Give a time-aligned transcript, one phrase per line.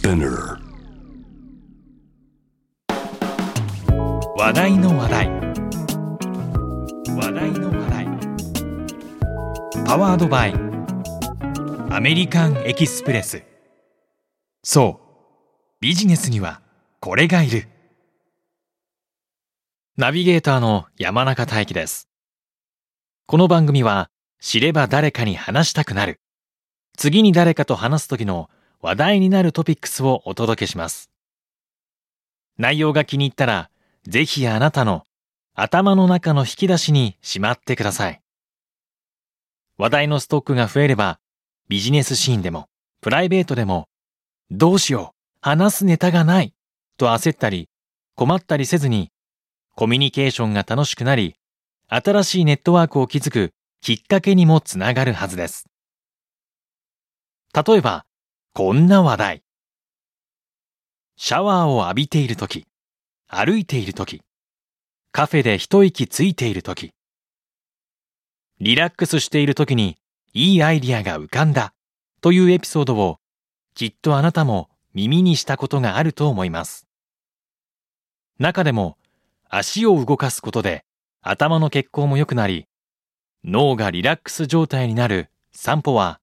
[0.00, 0.56] Spinner
[4.34, 5.28] 話題の話題。
[7.14, 8.06] 話題の話題。
[9.84, 10.54] パワードバイ。
[11.90, 13.42] アメリカンエキスプレス。
[14.62, 15.82] そう。
[15.82, 16.62] ビジネスには
[17.00, 17.68] これがいる。
[19.98, 22.08] ナビゲーターの山中大輝です。
[23.26, 24.08] この番組は
[24.40, 26.22] 知れば誰かに話したくなる。
[26.96, 28.48] 次に誰かと話す時の
[28.80, 31.10] 話題になるトピックスをお届けします
[32.58, 33.70] 内容が気に入ったら
[34.04, 35.04] ぜひあなたの
[35.54, 38.22] 頭の中の引き出しにしまってください。
[39.76, 41.20] 話題のストックが増えれば、
[41.68, 42.68] ビジネスシーンでも、
[43.00, 43.88] プライベートでも、
[44.50, 46.54] どうしよう、話すネタがない、
[46.96, 47.68] と焦ったり、
[48.14, 49.10] 困ったりせずに、
[49.74, 51.36] コミュニケーションが楽しくなり、
[51.88, 55.66] 新しいネットワークを築くきっかけにもつながるはずです。
[57.54, 58.06] 例えば、
[58.52, 59.42] こんな話題。
[61.16, 62.66] シャワーを浴びているとき、
[63.28, 64.22] 歩いているとき、
[65.12, 66.92] カフェで一息ついているとき、
[68.58, 69.98] リラックスしているときに
[70.32, 71.74] いいアイディアが浮かんだ
[72.20, 73.18] というエピソードを
[73.74, 76.88] きっとあなたも耳にしたことがあると思います。
[78.40, 78.98] 中でも
[79.48, 80.84] 足を動かすことで
[81.22, 82.66] 頭の血行も良くなり、
[83.44, 86.19] 脳がリラックス状態になる散歩は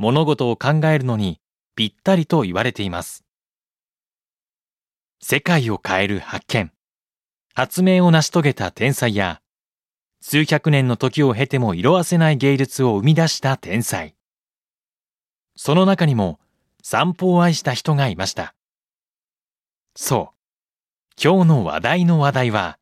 [0.00, 1.42] 物事を考えるのに
[1.76, 3.22] ぴったりと言われています。
[5.22, 6.72] 世界を変える発見、
[7.52, 9.42] 発明を成し遂げた天才や、
[10.22, 14.14] 数百年の時を経ても色あせない芸術を生み出した天才。
[15.54, 16.40] その中にも
[16.82, 18.54] 散歩を愛した人がいました。
[19.94, 21.22] そう。
[21.22, 22.78] 今日の話題の話題は、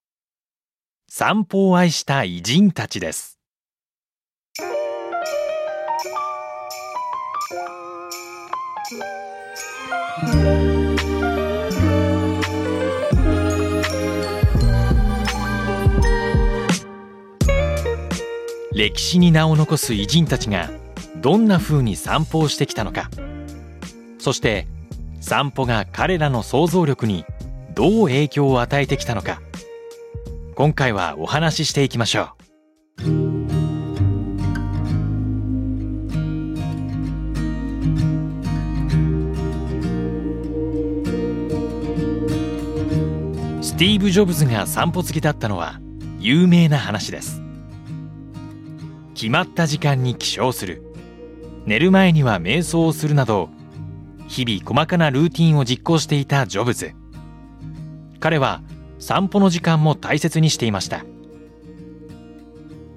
[1.08, 3.38] 散歩を愛した偉人たちです。
[18.78, 20.70] 歴史に名を残す偉人たちが
[21.16, 23.10] どんな風に散歩をしてきたのか。
[24.19, 24.66] そして
[25.20, 27.25] 散歩が彼らの想像力に
[27.75, 29.43] どう影響を与えてきたのか。
[30.54, 32.38] 今回はお話ししていきましょう。
[43.78, 45.78] ティーブ・ジョブズが散歩好きだったのは
[46.19, 47.41] 有名な話です。
[49.15, 50.83] 決まった時間に起床する。
[51.65, 53.50] 寝る前には瞑想をするなど
[54.27, 56.93] 日々細かなルーティンを実行していたジョブズ
[58.19, 58.62] 彼は
[58.99, 61.05] 散歩の時間も大切にしていました。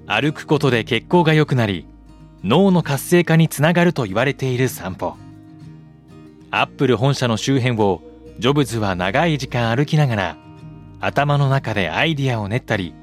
[0.08, 1.86] 歩くことで血行が良くなり
[2.42, 5.14] 脳の活性化につながると言われている散歩。
[6.50, 8.02] アップル本社の周辺を
[8.40, 10.41] ジョブズは長い時間歩きながら
[11.02, 12.94] 頭の中でアイディアを練ったり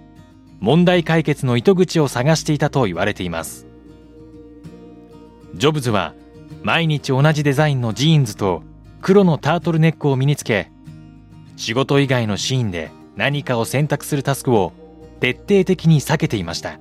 [0.61, 3.67] 問題解決の糸口を探していたと言われています。
[5.55, 6.13] ジョブズは
[6.63, 8.63] 毎日同じデザインのジーンズと
[9.01, 10.71] 黒のタートルネックを身につけ
[11.57, 14.71] 仕事以外のシーンで何かを選択するタスクを
[15.19, 16.79] 徹底的に避けていました。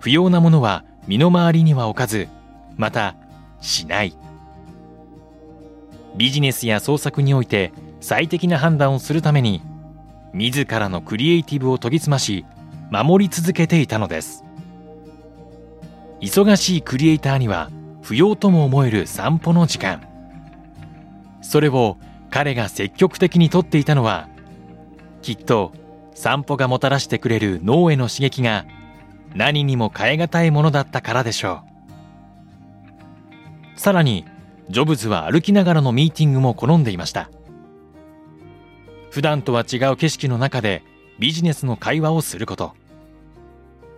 [0.00, 2.28] 不要なものは身の回りには置かず
[2.76, 3.14] また
[3.60, 4.16] しない。
[6.16, 7.72] ビジネスや創作において
[8.08, 9.62] 最適な判断をするために
[10.32, 12.44] 自らのクリエイティブを研ぎ澄まし
[12.88, 14.44] 守り続けていたのです。
[16.20, 17.68] 忙しいクリエイターには
[18.02, 20.06] 不要とも思える散歩の時間。
[21.42, 21.96] それを
[22.30, 24.28] 彼が積極的にとっていたのは
[25.20, 25.72] きっと
[26.14, 28.66] 散歩がもたらしてくれる脳への刺激が
[29.34, 31.64] 何にも代え難いものだったからでしょ
[33.76, 33.80] う。
[33.80, 34.24] さらに
[34.70, 37.30] ジョブズは歩きながらのミーティングも好んでいました。
[39.16, 40.82] 普段とは違う景色の中で
[41.18, 42.74] ビジネスの会話をすること。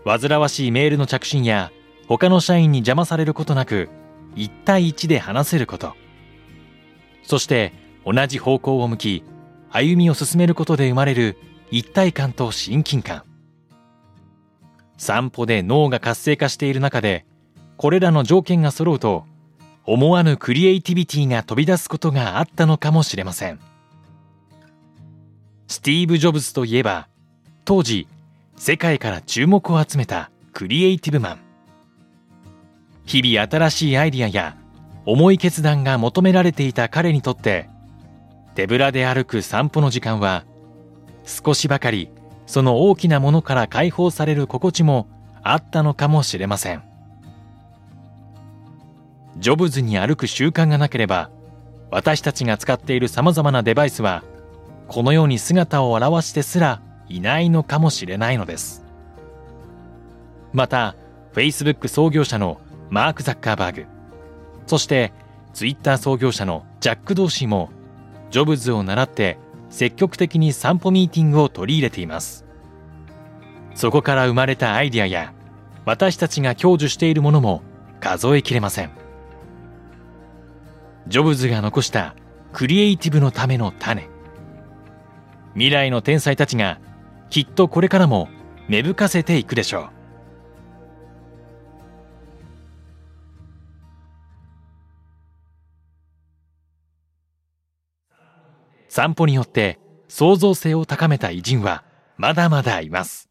[0.05, 1.73] 煩わしいメールの着信や
[2.06, 3.88] 他の社員に邪魔されることなく
[4.37, 5.97] 1対1で話せること。
[7.25, 7.73] そして
[8.06, 9.25] 同じ方向を向き
[9.70, 11.37] 歩みを進めることで生まれる
[11.73, 13.25] 一体感と親近感。
[14.99, 17.26] 散歩で脳が活性化している中で
[17.76, 19.25] これらの条件が揃うと
[19.85, 23.59] 思わぬクリエイティビティが飛び出すことがあったのかもしれません。
[25.69, 27.09] スティーブ・ジョブズといえば
[27.67, 28.09] 当時
[28.56, 31.38] 世界から注目を集めたクリエイティブマン。
[33.05, 34.56] 日々新しいアイディアや
[35.05, 37.69] 重い決断が求められていた彼にとって
[38.55, 40.44] 手ぶらで歩く散歩の時間は
[41.25, 42.09] 少しばかり
[42.47, 45.06] その大きなものから解放される心地も
[45.43, 46.82] あったのかもしれません。
[49.37, 51.31] ジョブズに歩く習慣がなければ
[51.91, 54.25] 私たちが使っている様々なデバイスは
[54.88, 58.85] このように姿を現してすらいないのかもしれないのです。
[60.52, 60.96] また
[61.35, 63.87] Facebook 創業者のマーク・ザッカーバーグ
[64.67, 65.12] そして
[65.52, 67.70] Twitter 創業者のジャック・ドーシーも
[68.31, 69.38] ジョブズを習って
[69.69, 72.46] 積極的に散歩ミーティングを取り入れています。
[73.75, 75.32] そこから生まれたアイディアや
[75.85, 77.62] 私たちが享受しているものも
[78.00, 78.90] 数えきれません。
[81.06, 82.14] ジョブズが残した
[82.52, 84.08] クリエイティブのための種。
[85.58, 86.78] 未来の天才たちが
[87.31, 88.28] きっとこれからも
[88.69, 89.90] 芽吹かせていくでしょう。
[98.88, 101.82] 散歩によって創造性を高めた偉人は
[102.16, 103.28] まだまだいます。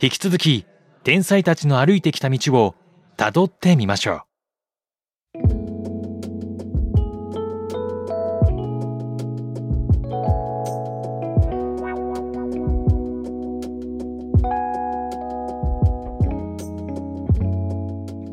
[0.00, 0.64] 引き続き
[1.04, 2.74] 天才たちの歩いてきた道を
[3.18, 4.35] たどってみましょう。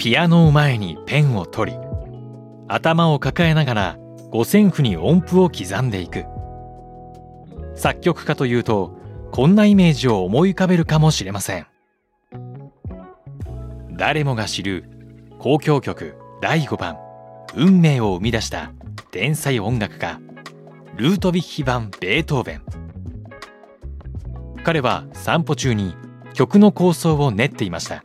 [0.03, 1.77] ピアノを前にペンを取り
[2.67, 3.97] 頭を抱えながら
[4.31, 6.25] 五線譜に音符を刻んでいく。
[7.77, 8.99] 作曲家というと
[9.31, 11.67] こんなイメージを思い浮かべるかもしれません。
[13.93, 14.89] 誰もが知る
[15.37, 16.97] 交響曲第5番
[17.55, 18.73] 「運命」を生み出した
[19.11, 20.19] 天才音楽家
[20.97, 22.61] ルートヴィッヒ版ベートーベン。
[24.65, 25.95] 彼は散歩中に
[26.33, 28.03] 曲の構想を練っていました。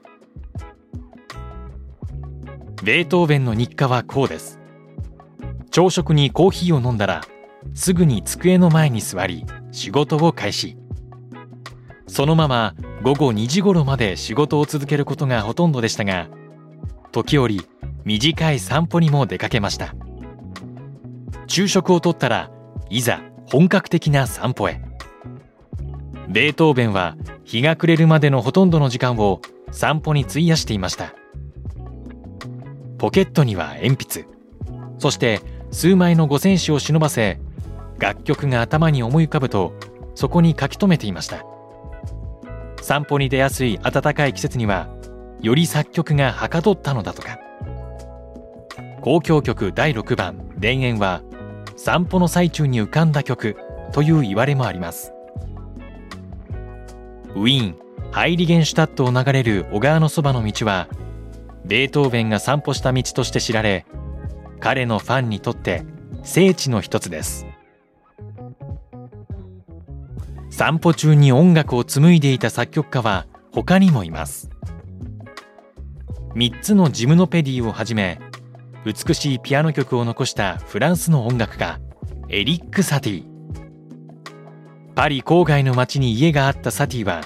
[2.83, 4.61] ベートーベンの日課はこうです。
[5.71, 7.23] 朝食にコーヒーを飲んだら
[7.75, 10.77] すぐに机の前に座り仕事を開始。
[12.07, 16.29] そのまま午後2時頃まで仕事を続けることがほとんどでしたが
[17.13, 17.61] 時折
[18.05, 19.95] 短い散歩にも出かけました。
[21.49, 22.51] 昼食をとったら
[22.91, 24.81] いざ本格的な散歩へ。
[26.29, 29.41] ベートーベンは日が暮れるまでのほとんどの時間を
[29.73, 31.18] 散歩に費やしていました。
[32.99, 34.27] ポケットには鉛筆。
[34.99, 35.41] そして
[35.71, 37.39] 数枚の五線紙を忍ばせ
[37.99, 39.73] 楽曲が頭に思い浮かぶと
[40.15, 41.45] そこに書き留めていました。
[42.83, 44.89] 散歩に出やすい暖かい季節には
[45.41, 47.39] より作曲がはかどったのだとか。
[48.99, 51.23] 交響曲第6番「田園」は
[51.77, 53.57] 散歩の最中に浮かんだ曲
[53.93, 55.13] という言われもあります。
[57.37, 57.77] ウィーン
[58.11, 60.89] ハイリゲンシュタットを流れる小川のそばの道は
[61.65, 63.87] ベートーベンが散歩した道として知られ
[64.61, 65.85] 彼のファンにとって
[66.23, 67.47] 聖地の一つです。
[70.51, 74.51] 散歩中に音楽を紡いでいた作曲家は他にもいます。
[76.35, 78.21] 3つのジムノペディをはじめ
[78.85, 81.79] 美しいピアノ曲を残したフランスの音楽家
[82.29, 83.25] エリック・サティ。
[84.95, 87.21] パリ郊外の町に家があったサティは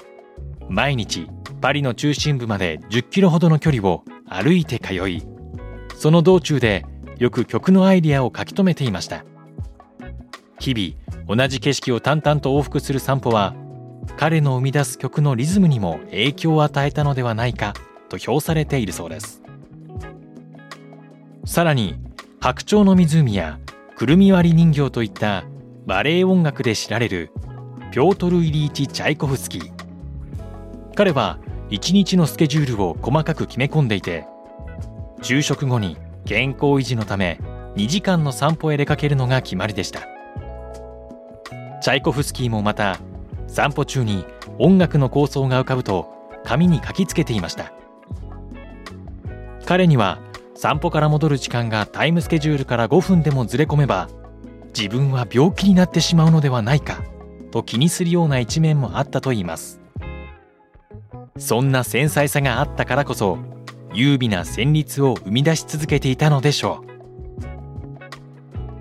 [0.69, 1.27] 毎日
[1.59, 4.03] パリの中心部まで10キロほどの距離を
[4.35, 5.23] 歩いて通い
[5.95, 6.85] その道中で
[7.19, 9.23] よく曲のアイディアを書き留めていました。
[10.59, 13.53] 日々同じ景色を淡々と往復する散歩は
[14.17, 17.73] 彼の生み出す曲のリズムにも影響を与えたのではないか
[18.09, 19.43] と評されているそうです。
[21.45, 21.95] さらに
[22.41, 23.59] 「白鳥の湖」や
[23.95, 25.43] 「くるみ割り人形」といった
[25.85, 27.31] バレエ音楽で知られる
[27.91, 29.71] ピョートル・イリーチ・チャイコフスキー。
[30.95, 31.37] 彼は
[31.69, 34.27] 一日のスケジュールを細かく決め込んでいて
[35.21, 37.39] 昼食後に健康維持のため
[37.75, 40.01] 2時間の散歩へ出かけるのが決まりでした。
[41.81, 42.99] チャイコフスキーもまた
[43.47, 44.25] 散歩中に
[44.57, 47.73] 音楽の構想が浮かぶと紙に書きつけていました。
[49.65, 50.19] 彼には
[50.55, 54.07] 散歩から戻る時間がタイムスケジュールから5分でもずれ込めば
[54.77, 57.01] 自分は病気になってしまうのではないか
[57.51, 59.82] と気にするような一面もあったといいます。
[61.37, 63.37] そんな繊細さがあったからこそ
[63.93, 66.83] 優美な旋律を生み出し続けていたのでしょ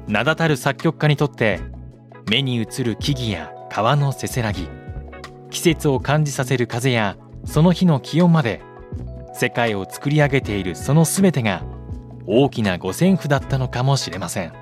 [0.09, 0.11] う。
[0.11, 1.61] 名だたる作曲家にとって
[2.29, 4.69] 目に映る木々や川のせせらぎ
[5.51, 8.61] 季節を感じさせる風やその日の気温まで
[9.35, 11.65] 世界を作り上げているその全てが
[12.27, 14.53] 大きな五線譜だったのかもしれません。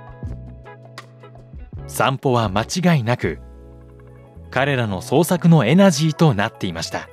[1.86, 3.40] 散歩は間違いなく
[4.50, 7.08] 彼らの創作のエナジーとなっていました。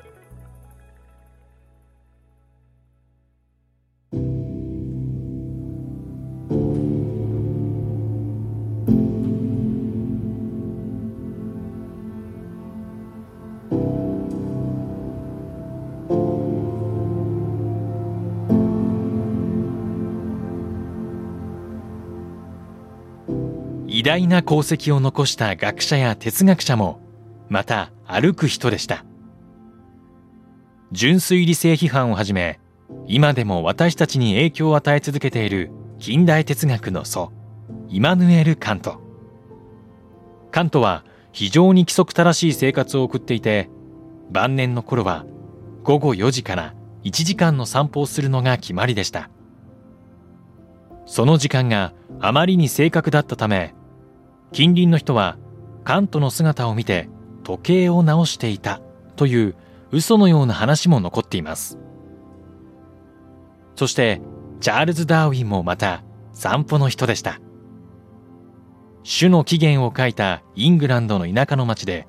[24.08, 27.02] 大な功績を残した学者や哲学者も
[27.50, 29.04] また歩く人でした。
[30.94, 32.62] 純粋理性批判をはじめ
[33.06, 37.34] 今でも私たちに影響を与え続けている近代哲学の祖
[37.90, 39.02] イマヌエル・カント。
[40.52, 43.70] カントは非常に規則正しい生活を送っていて
[44.32, 45.26] 晩年の頃は
[45.84, 49.30] 午後4時から1時間の散歩をするのが決まりでした。
[51.06, 53.76] その時間があまりに正確だったため
[54.52, 55.38] 近隣の人は
[55.84, 57.10] カントの姿を見て
[57.44, 58.82] 時計を直していた
[59.16, 59.56] という
[59.92, 61.78] 嘘のような話も残っています。
[63.76, 64.22] そして
[64.60, 67.40] チャールズ・ダーウィンもまた散歩の人でした。
[69.20, 72.08] 種の起源を書いたイングランドの田舎の町で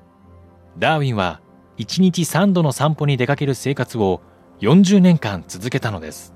[0.77, 1.41] ダーウィンは
[1.77, 4.21] 1日3度の散歩に出かける生活を
[4.59, 6.33] 40年間続けたのです。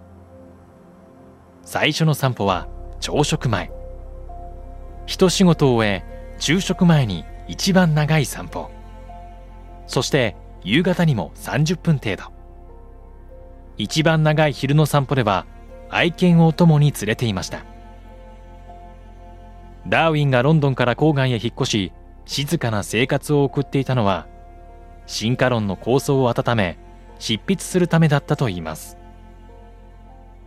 [1.63, 2.67] 最初の散歩は
[3.01, 3.82] 朝食前。
[5.05, 6.03] 一仕事を終え
[6.39, 8.71] 昼食前に一番長い散歩。
[9.87, 12.31] そして夕方にも30分程度。
[13.77, 15.45] 一番長い昼の散歩では
[15.89, 17.65] 愛犬を共に連れていました。
[19.87, 21.91] ダーウィンがロンドンから郊外へ引っ越し
[22.25, 24.27] 静かな生活を送っていたのは
[25.05, 26.77] 進化論の構想を温め
[27.19, 28.97] 執筆するためだったといいます。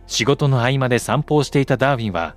[0.07, 2.35] 仕事の合間で散歩をしていたダーウィンは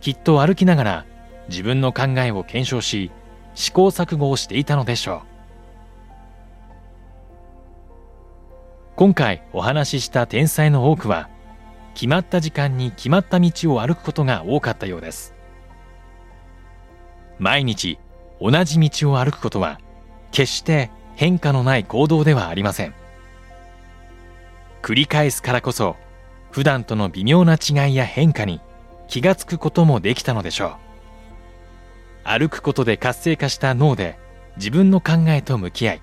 [0.00, 1.06] きっと歩きながら
[1.48, 3.10] 自分の考えを検証し
[3.54, 5.34] 試行錯誤をしていたのでしょう。
[8.96, 11.28] 今回お話しした天才の多くは
[11.94, 15.34] 決まった時間に決まった道を歩くことが多かったようです。
[17.38, 17.98] 毎日
[18.40, 19.80] 同じ道を歩くことは
[20.30, 22.94] 決して変化のない行動ではありません。
[24.82, 25.96] 繰り返すからこそ
[26.50, 28.60] 普段との微妙な違いや変化に
[29.08, 30.83] 気がつくこともできたのでしょう。
[32.24, 34.18] 歩くことで活性化した脳で
[34.56, 36.02] 自分の考えと向き合い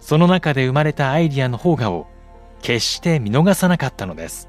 [0.00, 2.06] その中で生まれたアイディアの方がを
[2.62, 4.48] 決して見逃さなかったのです。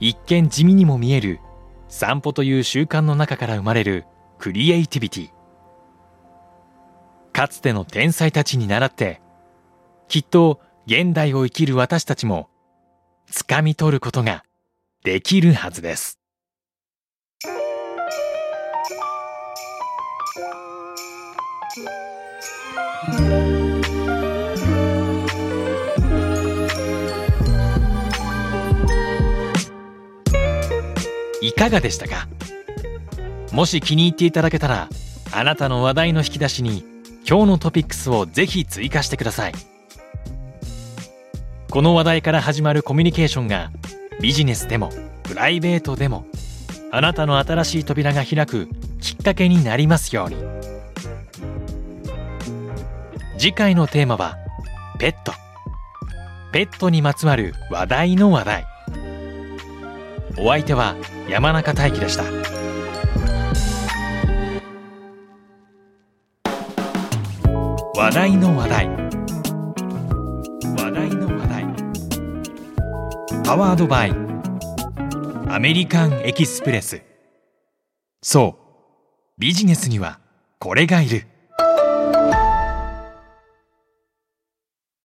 [0.00, 1.40] 一見地味にも見える
[1.88, 4.04] 散歩という習慣の中から生まれる
[4.38, 5.30] クリエイティビティ。
[7.32, 9.20] かつての天才たちに倣って
[10.08, 12.48] きっと現代を生きる私たちも
[13.30, 14.44] 掴み取ることが
[15.04, 16.17] できるはずです。
[31.40, 32.26] いかがでしたか？
[33.52, 34.88] もし気に入っていただけたら
[35.32, 36.84] あなたの話題の引き出しに
[37.28, 39.52] 今日のトピックスをぜひ追加してください。
[41.70, 43.70] この話題から始まるコミュニケーションが
[44.20, 44.90] ビジネスでも
[45.22, 46.26] プライベートでも
[46.90, 48.68] あなたの新しい扉が開く
[49.00, 50.77] きっかけになりますように。
[53.38, 54.36] 次回のテーマは
[54.98, 55.32] ペット。
[56.50, 58.66] ペットにまつわる話題の話題。
[60.36, 60.96] お相手は
[61.28, 62.24] 山中大輝でした。
[67.94, 68.88] 話題の話題。
[70.76, 71.66] 話題の話題。
[73.44, 74.10] パワードバイ。
[75.48, 77.00] アメリカンエキスプレス。
[78.20, 79.40] そう。
[79.40, 80.18] ビジネスには
[80.58, 81.37] これがいる。